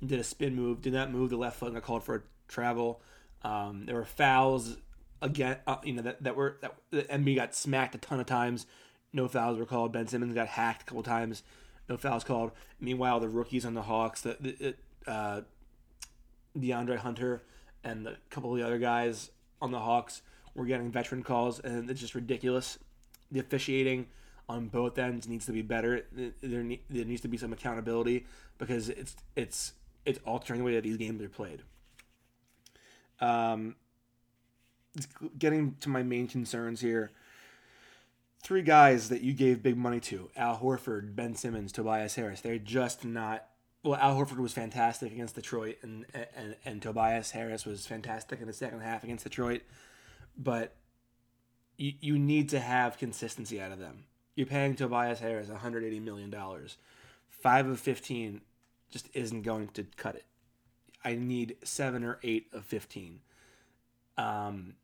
did 0.08 0.20
a 0.20 0.24
spin 0.24 0.56
move, 0.56 0.82
did 0.82 0.94
not 0.94 1.12
move 1.12 1.30
the 1.30 1.38
left 1.38 1.58
foot 1.58 1.68
and 1.68 1.76
got 1.76 1.84
called 1.84 2.04
for 2.04 2.16
a 2.16 2.22
travel. 2.48 3.02
Um, 3.44 3.86
there 3.86 3.96
were 3.96 4.06
fouls 4.06 4.78
again, 5.22 5.58
uh, 5.68 5.78
you 5.84 5.94
know 5.94 6.02
that, 6.04 6.24
that 6.24 6.36
were 6.36 6.58
that 6.92 7.36
got 7.36 7.56
smacked 7.56 7.96
a 7.96 7.98
ton 7.98 8.20
of 8.20 8.26
times. 8.26 8.66
No 9.14 9.28
fouls 9.28 9.58
were 9.58 9.66
called. 9.66 9.92
Ben 9.92 10.08
Simmons 10.08 10.34
got 10.34 10.48
hacked 10.48 10.84
a 10.84 10.86
couple 10.86 11.04
times. 11.04 11.44
No 11.88 11.98
fouls 11.98 12.24
called. 12.24 12.52
Meanwhile, 12.80 13.20
the 13.20 13.30
rookies 13.30 13.66
on 13.66 13.74
the 13.74 13.84
Hawks, 13.84 14.22
the, 14.22 14.38
the 14.40 14.76
uh, 15.10 15.42
DeAndre 16.58 16.98
Hunter 16.98 17.44
and 17.84 18.08
a 18.08 18.18
couple 18.30 18.52
of 18.52 18.58
the 18.58 18.66
other 18.66 18.80
guys 18.80 19.32
on 19.62 19.72
the 19.72 19.80
Hawks 19.80 20.22
were 20.56 20.66
getting 20.66 20.92
veteran 20.92 21.24
calls, 21.24 21.60
and 21.60 21.90
it's 21.90 22.02
just 22.02 22.16
ridiculous. 22.16 22.80
The 23.32 23.40
officiating 23.40 24.08
on 24.50 24.68
both 24.68 24.98
ends 24.98 25.28
needs 25.28 25.46
to 25.46 25.52
be 25.52 25.62
better. 25.62 26.06
There, 26.12 26.32
there 26.42 27.06
needs 27.06 27.22
to 27.22 27.28
be 27.28 27.38
some 27.38 27.54
accountability 27.54 28.26
because 28.58 28.90
it's 28.90 29.16
it's 29.36 29.74
it's 30.06 30.20
altering 30.26 30.60
the 30.60 30.66
way 30.66 30.76
that 30.76 30.84
these 30.84 30.98
games 30.98 31.22
are 31.22 31.30
played. 31.30 31.64
Um, 33.20 33.76
getting 35.38 35.76
to 35.82 35.90
my 35.90 36.04
main 36.04 36.28
concerns 36.28 36.82
here. 36.82 37.12
Three 38.44 38.62
guys 38.62 39.10
that 39.10 39.22
you 39.22 39.34
gave 39.34 39.64
big 39.64 39.78
money 39.78 40.00
to: 40.02 40.30
Al 40.36 40.58
Horford, 40.58 41.16
Ben 41.16 41.36
Simmons, 41.36 41.72
Tobias 41.72 42.16
Harris. 42.16 42.42
They're 42.42 42.60
just 42.60 43.04
not. 43.04 43.48
Well, 43.84 44.00
Al 44.00 44.16
Horford 44.16 44.38
was 44.38 44.54
fantastic 44.54 45.12
against 45.12 45.36
Detroit, 45.36 45.78
and 45.82 46.06
and 46.14 46.56
and 46.64 46.82
Tobias 46.82 47.32
Harris 47.32 47.66
was 47.66 47.88
fantastic 47.88 48.42
in 48.42 48.48
the 48.48 48.54
second 48.54 48.82
half 48.82 49.04
against 49.04 49.24
Detroit. 49.24 49.62
But 50.38 50.76
you 51.78 51.94
you 52.00 52.20
need 52.20 52.50
to 52.50 52.60
have 52.60 52.98
consistency 52.98 53.60
out 53.60 53.72
of 53.72 53.80
them. 53.80 54.06
You're 54.36 54.48
paying 54.48 54.76
Tobias 54.76 55.20
Harris 55.20 55.48
180 55.48 56.00
million 56.00 56.30
dollars. 56.30 56.78
Five 57.30 57.68
of 57.68 57.80
15 57.80 58.42
just 58.92 59.10
isn't 59.14 59.42
going 59.42 59.68
to 59.70 59.86
cut 59.98 60.16
it. 60.16 60.26
I 61.04 61.16
need 61.16 61.58
seven 61.64 62.04
or 62.04 62.20
eight 62.24 62.48
of 62.52 62.66
15. 62.66 63.20
Um, 64.18 64.76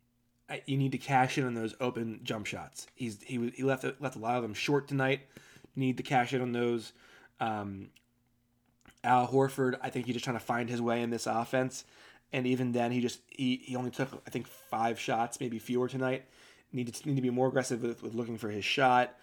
I, 0.50 0.62
you 0.66 0.78
need 0.78 0.92
to 0.92 0.98
cash 0.98 1.38
in 1.38 1.46
on 1.46 1.54
those 1.54 1.74
open 1.80 2.20
jump 2.24 2.46
shots. 2.46 2.88
He's 2.94 3.22
he 3.24 3.52
he 3.56 3.64
left 3.64 3.86
left 4.00 4.16
a 4.16 4.20
lot 4.20 4.36
of 4.36 4.44
them 4.44 4.54
short 4.54 4.88
tonight. 4.88 5.22
Need 5.76 5.98
to 5.98 6.04
cash 6.04 6.34
in 6.34 6.42
on 6.42 6.52
those. 6.52 6.92
Um, 7.40 7.90
Al 9.04 9.28
Horford, 9.28 9.80
I 9.82 9.90
think 9.90 10.06
he's 10.06 10.14
just 10.14 10.26
trying 10.26 10.38
to 10.38 10.44
find 10.44 10.70
his 10.70 10.82
way 10.82 11.02
in 11.02 11.10
this 11.10 11.26
offense, 11.26 11.86
and 12.34 12.46
even 12.46 12.74
then, 12.74 12.92
he 12.92 13.00
just 13.00 13.22
he, 13.30 13.62
he 13.64 13.76
only 13.78 13.92
took 13.92 14.10
I 14.28 14.30
think 14.30 14.46
five 14.46 15.00
shots, 15.00 15.40
maybe 15.40 15.58
fewer 15.58 15.88
tonight. 15.88 16.26
Need 16.74 16.94
to 16.94 17.08
need 17.08 17.16
to 17.16 17.22
be 17.22 17.30
more 17.30 17.48
aggressive 17.48 17.82
with, 17.82 18.04
with 18.04 18.14
looking 18.14 18.38
for 18.38 18.50
his 18.50 18.66
shot. 18.66 19.16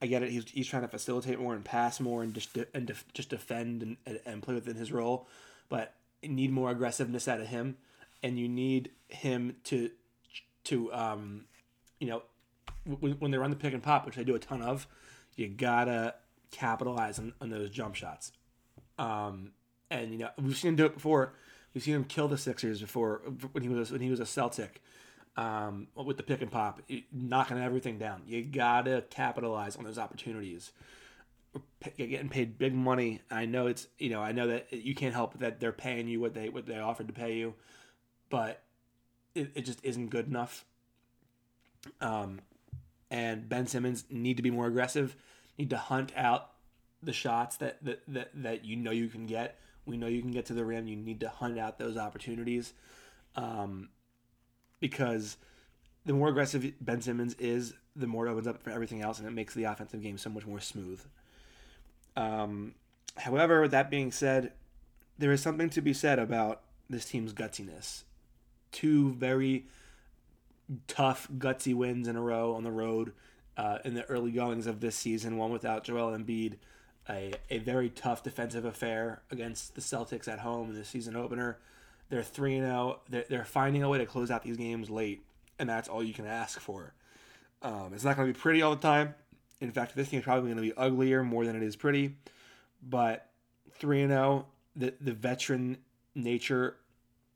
I 0.00 0.06
get 0.06 0.22
it. 0.22 0.30
He's, 0.30 0.48
he's 0.50 0.66
trying 0.68 0.82
to 0.82 0.88
facilitate 0.88 1.40
more 1.40 1.54
and 1.54 1.64
pass 1.64 2.00
more 2.00 2.22
and 2.22 2.34
just 2.34 2.52
de- 2.52 2.66
and 2.74 2.92
just 3.14 3.30
defend 3.30 3.82
and, 3.82 3.96
and, 4.06 4.20
and 4.26 4.42
play 4.42 4.54
within 4.54 4.76
his 4.76 4.92
role, 4.92 5.26
but 5.68 5.94
need 6.22 6.50
more 6.50 6.70
aggressiveness 6.70 7.28
out 7.28 7.40
of 7.40 7.46
him, 7.46 7.76
and 8.22 8.38
you 8.38 8.48
need 8.48 8.90
him 9.08 9.56
to 9.64 9.90
to 10.64 10.92
um, 10.92 11.44
you 11.98 12.08
know 12.08 12.22
when, 12.84 13.12
when 13.12 13.30
they 13.30 13.38
run 13.38 13.50
the 13.50 13.56
pick 13.56 13.72
and 13.72 13.82
pop, 13.82 14.04
which 14.04 14.16
they 14.16 14.24
do 14.24 14.34
a 14.34 14.38
ton 14.38 14.62
of, 14.62 14.86
you 15.34 15.48
gotta 15.48 16.14
capitalize 16.50 17.18
on, 17.18 17.32
on 17.40 17.50
those 17.50 17.70
jump 17.70 17.94
shots. 17.94 18.32
Um, 18.98 19.52
and 19.90 20.12
you 20.12 20.18
know 20.18 20.30
we've 20.40 20.56
seen 20.56 20.70
him 20.70 20.76
do 20.76 20.86
it 20.86 20.94
before. 20.94 21.32
We've 21.72 21.82
seen 21.82 21.94
him 21.94 22.04
kill 22.04 22.28
the 22.28 22.38
Sixers 22.38 22.80
before 22.80 23.22
when 23.52 23.62
he 23.62 23.68
was 23.68 23.90
when 23.90 24.00
he 24.00 24.10
was 24.10 24.20
a 24.20 24.26
Celtic 24.26 24.82
um, 25.36 25.88
with 25.94 26.16
the 26.16 26.22
pick 26.22 26.40
and 26.42 26.50
pop, 26.50 26.80
knocking 27.12 27.58
everything 27.58 27.98
down. 27.98 28.22
You 28.26 28.42
gotta 28.42 29.04
capitalize 29.10 29.76
on 29.76 29.84
those 29.84 29.98
opportunities. 29.98 30.72
You're 31.96 32.08
getting 32.08 32.28
paid 32.28 32.58
big 32.58 32.74
money. 32.74 33.20
I 33.30 33.46
know 33.46 33.66
it's 33.66 33.86
you 33.98 34.10
know 34.10 34.22
I 34.22 34.32
know 34.32 34.48
that 34.48 34.72
you 34.72 34.94
can't 34.94 35.14
help 35.14 35.38
that 35.40 35.60
they're 35.60 35.72
paying 35.72 36.08
you 36.08 36.20
what 36.20 36.34
they 36.34 36.48
what 36.48 36.66
they 36.66 36.78
offered 36.78 37.08
to 37.08 37.14
pay 37.14 37.36
you, 37.36 37.54
but 38.30 38.62
it, 39.34 39.50
it 39.54 39.62
just 39.62 39.84
isn't 39.84 40.08
good 40.08 40.26
enough. 40.26 40.64
Um, 42.00 42.40
and 43.10 43.48
Ben 43.48 43.66
Simmons 43.66 44.04
need 44.10 44.36
to 44.38 44.42
be 44.42 44.50
more 44.50 44.66
aggressive. 44.66 45.16
Need 45.58 45.70
to 45.70 45.78
hunt 45.78 46.12
out 46.16 46.50
the 47.02 47.12
shots 47.12 47.56
that 47.58 47.82
that 47.84 48.02
that, 48.08 48.30
that 48.34 48.64
you 48.64 48.76
know 48.76 48.90
you 48.90 49.08
can 49.08 49.26
get. 49.26 49.58
We 49.84 49.96
know 49.96 50.08
you 50.08 50.20
can 50.20 50.32
get 50.32 50.46
to 50.46 50.54
the 50.54 50.64
rim. 50.64 50.88
You 50.88 50.96
need 50.96 51.20
to 51.20 51.28
hunt 51.28 51.58
out 51.58 51.78
those 51.78 51.96
opportunities. 51.96 52.72
Um, 53.36 53.90
because 54.88 55.36
the 56.04 56.12
more 56.12 56.28
aggressive 56.28 56.72
Ben 56.80 57.00
Simmons 57.00 57.34
is, 57.34 57.74
the 57.96 58.06
more 58.06 58.26
it 58.26 58.30
opens 58.30 58.46
up 58.46 58.62
for 58.62 58.70
everything 58.70 59.02
else, 59.02 59.18
and 59.18 59.26
it 59.26 59.32
makes 59.32 59.52
the 59.52 59.64
offensive 59.64 60.00
game 60.00 60.16
so 60.16 60.30
much 60.30 60.46
more 60.46 60.60
smooth. 60.60 61.00
Um, 62.16 62.74
however, 63.16 63.62
with 63.62 63.72
that 63.72 63.90
being 63.90 64.12
said, 64.12 64.52
there 65.18 65.32
is 65.32 65.42
something 65.42 65.68
to 65.70 65.80
be 65.80 65.92
said 65.92 66.20
about 66.20 66.62
this 66.88 67.06
team's 67.06 67.32
gutsiness. 67.32 68.04
Two 68.70 69.14
very 69.14 69.66
tough, 70.86 71.28
gutsy 71.36 71.74
wins 71.74 72.06
in 72.06 72.14
a 72.14 72.22
row 72.22 72.54
on 72.54 72.62
the 72.62 72.70
road 72.70 73.12
uh, 73.56 73.78
in 73.84 73.94
the 73.94 74.04
early 74.04 74.30
goings 74.30 74.68
of 74.68 74.80
this 74.80 74.94
season. 74.94 75.36
One 75.36 75.50
without 75.50 75.82
Joel 75.82 76.16
Embiid, 76.16 76.58
a, 77.08 77.32
a 77.50 77.58
very 77.58 77.90
tough 77.90 78.22
defensive 78.22 78.64
affair 78.64 79.22
against 79.32 79.74
the 79.74 79.80
Celtics 79.80 80.28
at 80.28 80.40
home 80.40 80.70
in 80.70 80.76
the 80.76 80.84
season 80.84 81.16
opener. 81.16 81.58
They're 82.08 82.22
3 82.22 82.60
0. 82.60 83.00
They're, 83.08 83.24
they're 83.28 83.44
finding 83.44 83.82
a 83.82 83.88
way 83.88 83.98
to 83.98 84.06
close 84.06 84.30
out 84.30 84.42
these 84.42 84.56
games 84.56 84.90
late, 84.90 85.24
and 85.58 85.68
that's 85.68 85.88
all 85.88 86.02
you 86.02 86.14
can 86.14 86.26
ask 86.26 86.60
for. 86.60 86.92
Um, 87.62 87.92
it's 87.94 88.04
not 88.04 88.16
going 88.16 88.28
to 88.28 88.34
be 88.34 88.38
pretty 88.38 88.62
all 88.62 88.74
the 88.74 88.82
time. 88.82 89.14
In 89.60 89.72
fact, 89.72 89.96
this 89.96 90.08
game 90.08 90.20
is 90.20 90.24
probably 90.24 90.50
going 90.52 90.56
to 90.56 90.62
be 90.62 90.76
uglier 90.76 91.22
more 91.22 91.44
than 91.44 91.56
it 91.56 91.62
is 91.62 91.76
pretty. 91.76 92.16
But 92.82 93.28
3 93.72 94.06
0, 94.06 94.46
the, 94.76 94.94
the 95.00 95.12
veteran 95.12 95.78
nature 96.14 96.76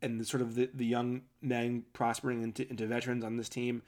and 0.03 0.21
the 0.21 0.25
sort 0.25 0.41
of 0.43 0.55
the, 0.55 0.71
the 0.73 0.87
young 0.87 1.23
men 1.43 1.85
prospering 1.93 2.43
into, 2.43 2.69
into 2.69 2.87
veterans 2.87 3.25
on 3.25 3.37
this 3.37 3.49
team, 3.49 3.83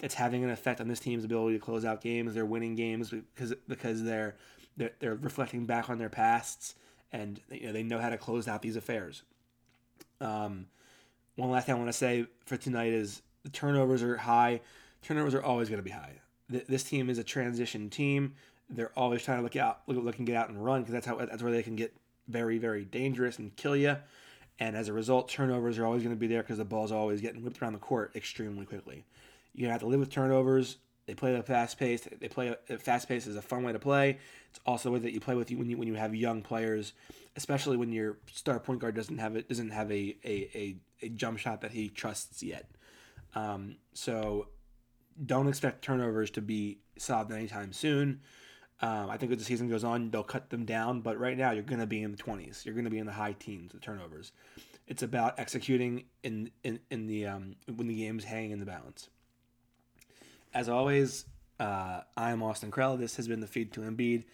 it's 0.00 0.14
having 0.14 0.44
an 0.44 0.50
effect 0.50 0.80
on 0.80 0.88
this 0.88 1.00
team's 1.00 1.24
ability 1.24 1.58
to 1.58 1.64
close 1.64 1.84
out 1.84 2.00
games. 2.00 2.34
They're 2.34 2.46
winning 2.46 2.74
games 2.74 3.10
because 3.10 3.54
because 3.66 4.04
they're 4.04 4.36
they're, 4.76 4.92
they're 5.00 5.14
reflecting 5.14 5.66
back 5.66 5.90
on 5.90 5.98
their 5.98 6.08
pasts 6.08 6.74
and 7.12 7.40
you 7.50 7.66
know 7.66 7.72
they 7.72 7.82
know 7.82 7.98
how 7.98 8.10
to 8.10 8.18
close 8.18 8.46
out 8.46 8.62
these 8.62 8.76
affairs. 8.76 9.22
Um, 10.20 10.66
one 11.36 11.50
last 11.50 11.66
thing 11.66 11.74
I 11.74 11.78
want 11.78 11.88
to 11.88 11.96
say 11.96 12.26
for 12.44 12.56
tonight 12.56 12.92
is 12.92 13.22
the 13.44 13.50
turnovers 13.50 14.02
are 14.02 14.16
high. 14.16 14.60
Turnovers 15.02 15.34
are 15.34 15.42
always 15.42 15.68
going 15.68 15.78
to 15.78 15.84
be 15.84 15.90
high. 15.90 16.20
This 16.48 16.82
team 16.82 17.10
is 17.10 17.18
a 17.18 17.24
transition 17.24 17.90
team. 17.90 18.34
They're 18.70 18.92
always 18.96 19.22
trying 19.22 19.38
to 19.38 19.42
look 19.42 19.56
out, 19.56 19.80
look, 19.86 20.02
look 20.02 20.18
and 20.18 20.26
get 20.26 20.36
out 20.36 20.48
and 20.48 20.64
run 20.64 20.82
because 20.82 20.92
that's 20.92 21.06
how 21.06 21.16
that's 21.16 21.42
where 21.42 21.52
they 21.52 21.62
can 21.62 21.76
get 21.76 21.94
very, 22.26 22.58
very 22.58 22.84
dangerous 22.84 23.38
and 23.38 23.54
kill 23.56 23.76
you. 23.76 23.96
And 24.58 24.76
as 24.76 24.88
a 24.88 24.92
result, 24.92 25.28
turnovers 25.28 25.78
are 25.78 25.86
always 25.86 26.02
going 26.02 26.14
to 26.14 26.18
be 26.18 26.26
there 26.26 26.42
because 26.42 26.58
the 26.58 26.64
ball's 26.64 26.90
always 26.90 27.20
getting 27.20 27.42
whipped 27.42 27.62
around 27.62 27.74
the 27.74 27.78
court 27.78 28.12
extremely 28.16 28.66
quickly. 28.66 29.04
You 29.54 29.68
have 29.68 29.80
to 29.80 29.86
live 29.86 30.00
with 30.00 30.10
turnovers. 30.10 30.78
They 31.08 31.14
play 31.14 31.34
the 31.34 31.42
fast 31.42 31.78
pace. 31.78 32.06
They 32.20 32.28
play 32.28 32.54
fast 32.80 33.08
pace 33.08 33.26
is 33.26 33.34
a 33.34 33.40
fun 33.40 33.62
way 33.62 33.72
to 33.72 33.78
play. 33.78 34.18
It's 34.50 34.60
also 34.66 34.90
a 34.90 34.92
way 34.92 34.98
that 34.98 35.12
you 35.12 35.20
play 35.20 35.34
with 35.34 35.50
you 35.50 35.56
when 35.56 35.70
you 35.70 35.78
when 35.78 35.88
you 35.88 35.94
have 35.94 36.14
young 36.14 36.42
players, 36.42 36.92
especially 37.34 37.78
when 37.78 37.92
your 37.92 38.18
star 38.30 38.60
point 38.60 38.80
guard 38.80 38.94
doesn't 38.94 39.16
have 39.16 39.34
it 39.34 39.48
doesn't 39.48 39.70
have 39.70 39.90
a 39.90 40.14
a, 40.22 40.50
a, 40.54 40.76
a 41.00 41.08
jump 41.08 41.38
shot 41.38 41.62
that 41.62 41.70
he 41.70 41.88
trusts 41.88 42.42
yet. 42.42 42.70
Um, 43.34 43.76
so 43.94 44.48
don't 45.24 45.48
expect 45.48 45.82
turnovers 45.82 46.30
to 46.32 46.42
be 46.42 46.80
solved 46.98 47.32
anytime 47.32 47.72
soon. 47.72 48.20
Um, 48.82 49.08
I 49.08 49.16
think 49.16 49.32
as 49.32 49.38
the 49.38 49.44
season 49.44 49.70
goes 49.70 49.84
on, 49.84 50.10
they'll 50.10 50.22
cut 50.22 50.50
them 50.50 50.66
down. 50.66 51.00
But 51.00 51.18
right 51.18 51.38
now, 51.38 51.52
you're 51.52 51.62
going 51.62 51.80
to 51.80 51.86
be 51.86 52.02
in 52.02 52.12
the 52.12 52.18
20s. 52.18 52.66
You're 52.66 52.74
going 52.74 52.84
to 52.84 52.90
be 52.90 52.98
in 52.98 53.06
the 53.06 53.12
high 53.12 53.32
teens 53.32 53.72
of 53.72 53.80
turnovers. 53.80 54.32
It's 54.86 55.02
about 55.02 55.40
executing 55.40 56.04
in 56.22 56.50
in, 56.64 56.80
in 56.90 57.06
the 57.06 57.28
um, 57.28 57.56
when 57.74 57.88
the 57.88 57.96
game's 57.96 58.24
hanging 58.24 58.50
in 58.50 58.58
the 58.58 58.66
balance. 58.66 59.08
As 60.54 60.68
always, 60.68 61.26
uh, 61.60 62.00
I 62.16 62.30
am 62.30 62.42
Austin 62.42 62.70
Krell. 62.70 62.98
This 62.98 63.16
has 63.16 63.28
been 63.28 63.40
the 63.40 63.46
feed 63.46 63.72
to 63.72 63.80
Embiid. 63.80 64.24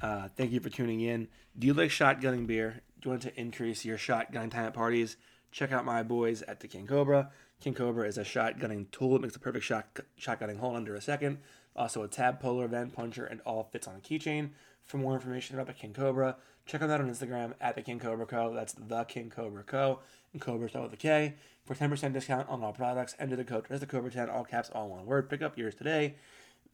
Uh, 0.00 0.28
thank 0.36 0.52
you 0.52 0.60
for 0.60 0.70
tuning 0.70 1.00
in. 1.00 1.28
Do 1.58 1.66
you 1.66 1.74
like 1.74 1.90
shotgunning 1.90 2.46
beer? 2.46 2.82
Do 3.00 3.08
you 3.08 3.10
want 3.10 3.22
to 3.22 3.40
increase 3.40 3.84
your 3.84 3.98
shotgun 3.98 4.50
time 4.50 4.66
at 4.66 4.74
parties? 4.74 5.16
Check 5.50 5.72
out 5.72 5.84
my 5.84 6.02
boys 6.02 6.42
at 6.42 6.60
the 6.60 6.68
King 6.68 6.86
Cobra. 6.86 7.30
King 7.60 7.74
Cobra 7.74 8.06
is 8.06 8.18
a 8.18 8.22
shotgunning 8.22 8.90
tool. 8.90 9.16
It 9.16 9.22
makes 9.22 9.34
the 9.34 9.40
perfect 9.40 9.64
shot 9.64 9.98
shotgunning 10.20 10.58
hole 10.58 10.76
under 10.76 10.94
a 10.94 11.00
second. 11.00 11.38
Also 11.74 12.02
a 12.02 12.08
tab, 12.08 12.40
polar, 12.40 12.68
vent, 12.68 12.92
puncher, 12.94 13.24
and 13.24 13.40
all 13.42 13.64
fits 13.64 13.88
on 13.88 13.96
a 13.96 13.98
keychain. 13.98 14.50
For 14.84 14.98
more 14.98 15.14
information 15.14 15.56
about 15.56 15.66
the 15.66 15.72
King 15.72 15.92
Cobra, 15.92 16.36
check 16.64 16.80
them 16.80 16.90
out 16.90 17.00
on 17.00 17.10
Instagram 17.10 17.54
at 17.60 17.74
the 17.74 17.82
King 17.82 17.98
Cobra 17.98 18.24
Co. 18.24 18.54
That's 18.54 18.74
the 18.74 19.04
King 19.04 19.30
Cobra 19.30 19.64
Co. 19.64 20.00
And 20.32 20.40
Cobra 20.40 20.68
spelled 20.68 20.84
with 20.84 20.94
a 20.94 20.96
K. 20.96 21.34
For 21.64 21.74
10% 21.74 22.12
discount 22.12 22.48
on 22.48 22.62
all 22.62 22.72
products, 22.72 23.16
enter 23.18 23.34
the 23.34 23.42
code 23.42 23.66
the 23.68 23.86
Cobra 23.86 24.10
10, 24.10 24.30
all 24.30 24.44
caps, 24.44 24.70
all 24.72 24.88
one 24.88 25.04
word. 25.04 25.28
Pick 25.28 25.42
up 25.42 25.58
yours 25.58 25.74
today. 25.74 26.14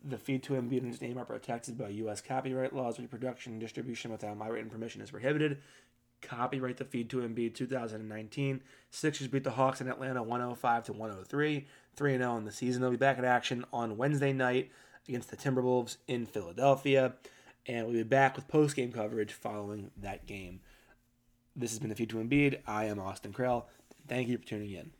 The 0.04 0.18
feed 0.18 0.42
to 0.44 0.56
and 0.56 1.00
name 1.00 1.16
are 1.16 1.24
protected 1.24 1.78
by 1.78 1.88
U.S. 1.88 2.20
copyright 2.20 2.74
laws. 2.74 2.98
Reproduction 2.98 3.52
and 3.52 3.60
distribution 3.60 4.10
without 4.10 4.36
my 4.36 4.48
written 4.48 4.68
permission 4.68 5.00
is 5.00 5.12
prohibited. 5.12 5.62
Copyright 6.22 6.76
the 6.76 6.84
feed 6.84 7.10
to 7.10 7.18
Embiid 7.18 7.54
2019. 7.54 8.62
Sixers 8.90 9.28
beat 9.28 9.44
the 9.44 9.50
Hawks 9.50 9.80
in 9.80 9.88
Atlanta 9.88 10.22
105 10.22 10.84
to 10.84 10.92
103. 10.92 11.66
3 11.94 12.16
0 12.16 12.36
in 12.36 12.44
the 12.44 12.52
season. 12.52 12.80
They'll 12.80 12.90
be 12.90 12.96
back 12.96 13.18
in 13.18 13.24
action 13.24 13.64
on 13.72 13.96
Wednesday 13.96 14.32
night 14.32 14.70
against 15.08 15.30
the 15.30 15.36
Timberwolves 15.36 15.96
in 16.06 16.26
Philadelphia 16.26 17.14
and 17.66 17.86
we'll 17.86 17.96
be 17.96 18.02
back 18.02 18.36
with 18.36 18.48
post 18.48 18.76
game 18.76 18.92
coverage 18.92 19.32
following 19.32 19.90
that 19.96 20.26
game. 20.26 20.60
This 21.54 21.70
has 21.70 21.78
been 21.78 21.90
the 21.90 21.94
Feed 21.94 22.10
to 22.10 22.16
Embiid. 22.16 22.60
I 22.66 22.86
am 22.86 22.98
Austin 22.98 23.32
Krell. 23.32 23.64
Thank 24.08 24.28
you 24.28 24.38
for 24.38 24.46
tuning 24.46 24.70
in. 24.70 24.90